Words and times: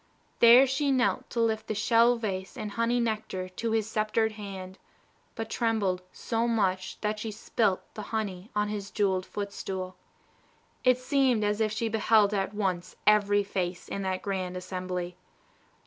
There 0.39 0.65
she 0.65 0.91
knelt 0.91 1.29
to 1.29 1.39
lift 1.39 1.67
the 1.67 1.75
shell 1.75 2.15
vase 2.15 2.57
and 2.57 2.71
honey 2.71 2.99
nectar 2.99 3.47
to 3.49 3.71
his 3.71 3.87
sceptered 3.87 4.31
hand, 4.31 4.79
but 5.35 5.47
trembled 5.47 6.01
so 6.11 6.47
much 6.47 6.99
that 7.01 7.19
she 7.19 7.29
spilt 7.29 7.81
the 7.93 8.01
honey 8.09 8.49
on 8.55 8.67
his 8.69 8.89
jewelled 8.89 9.27
footstool. 9.27 9.95
It 10.83 10.97
seemed 10.97 11.43
as 11.43 11.61
if 11.61 11.71
she 11.71 11.87
beheld 11.87 12.33
at 12.33 12.51
once 12.51 12.95
every 13.05 13.43
face 13.43 13.87
in 13.87 14.01
that 14.01 14.23
grand 14.23 14.57
assembly. 14.57 15.17